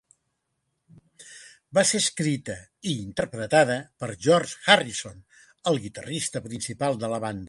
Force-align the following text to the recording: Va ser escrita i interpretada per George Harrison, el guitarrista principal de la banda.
Va 1.77 1.83
ser 1.89 2.01
escrita 2.03 2.55
i 2.93 2.95
interpretada 3.03 3.75
per 4.03 4.09
George 4.29 4.63
Harrison, 4.75 5.21
el 5.73 5.81
guitarrista 5.85 6.43
principal 6.49 6.99
de 7.05 7.13
la 7.15 7.23
banda. 7.27 7.39